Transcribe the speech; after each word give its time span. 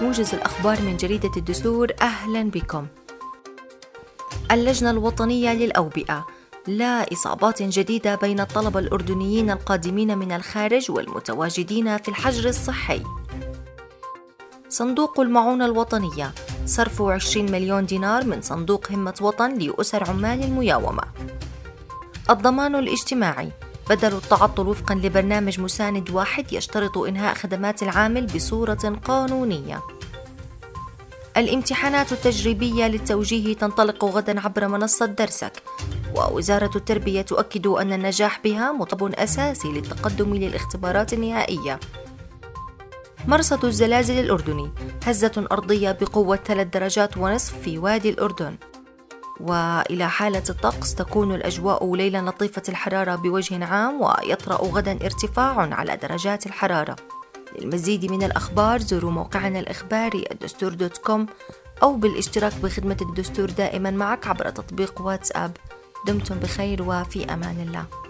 موجز 0.00 0.34
الأخبار 0.34 0.82
من 0.82 0.96
جريدة 0.96 1.30
الدستور 1.36 1.92
أهلا 2.00 2.50
بكم. 2.50 2.86
اللجنة 4.50 4.90
الوطنية 4.90 5.52
للأوبئة. 5.52 6.26
لا 6.66 7.12
إصابات 7.12 7.62
جديدة 7.62 8.14
بين 8.14 8.40
الطلبة 8.40 8.80
الأردنيين 8.80 9.50
القادمين 9.50 10.18
من 10.18 10.32
الخارج 10.32 10.90
والمتواجدين 10.90 11.96
في 11.96 12.08
الحجر 12.08 12.48
الصحي. 12.48 13.02
صندوق 14.68 15.20
المعونة 15.20 15.64
الوطنية. 15.64 16.32
صرف 16.66 17.02
20 17.02 17.52
مليون 17.52 17.86
دينار 17.86 18.24
من 18.24 18.42
صندوق 18.42 18.92
همة 18.92 19.14
وطن 19.20 19.58
لأسر 19.58 20.10
عمال 20.10 20.44
المياومة. 20.44 21.02
الضمان 22.30 22.74
الاجتماعي. 22.74 23.52
بدل 23.90 24.16
التعطل 24.16 24.68
وفقا 24.68 24.94
لبرنامج 24.94 25.60
مساند 25.60 26.10
واحد 26.10 26.52
يشترط 26.52 26.98
إنهاء 26.98 27.34
خدمات 27.34 27.82
العامل 27.82 28.26
بصورة 28.26 28.98
قانونية. 29.04 29.82
الامتحانات 31.36 32.12
التجريبية 32.12 32.86
للتوجيه 32.86 33.54
تنطلق 33.54 34.04
غدا 34.04 34.40
عبر 34.40 34.68
منصة 34.68 35.06
درسك 35.06 35.62
ووزارة 36.14 36.70
التربية 36.76 37.22
تؤكد 37.22 37.66
أن 37.66 37.92
النجاح 37.92 38.40
بها 38.44 38.72
مطلب 38.72 39.14
أساسي 39.14 39.68
للتقدم 39.68 40.34
للاختبارات 40.34 41.12
النهائية. 41.12 41.80
مرصد 43.26 43.64
الزلازل 43.64 44.18
الأردني 44.18 44.70
هزة 45.06 45.46
أرضية 45.52 45.92
بقوة 45.92 46.36
ثلاث 46.36 46.66
درجات 46.66 47.16
ونصف 47.16 47.58
في 47.58 47.78
وادي 47.78 48.10
الأردن. 48.10 48.56
وإلى 49.40 50.08
حالة 50.08 50.42
الطقس 50.50 50.94
تكون 50.94 51.34
الأجواء 51.34 51.94
ليلا 51.94 52.18
لطيفة 52.18 52.62
الحرارة 52.68 53.14
بوجه 53.14 53.64
عام 53.64 54.00
ويطرأ 54.02 54.56
غدا 54.56 54.92
ارتفاع 54.92 55.74
على 55.74 55.96
درجات 55.96 56.46
الحرارة. 56.46 56.96
للمزيد 57.58 58.10
من 58.10 58.22
الأخبار 58.22 58.80
زوروا 58.80 59.10
موقعنا 59.10 59.60
الإخباري 59.60 60.24
الدستور 60.32 60.74
دوت 60.74 60.98
كوم 60.98 61.26
أو 61.82 61.96
بالاشتراك 61.96 62.52
بخدمة 62.62 62.96
الدستور 63.02 63.50
دائما 63.50 63.90
معك 63.90 64.26
عبر 64.26 64.50
تطبيق 64.50 65.00
واتساب. 65.00 65.56
دمتم 66.06 66.38
بخير 66.38 66.82
وفي 66.82 67.32
أمان 67.32 67.60
الله. 67.68 68.09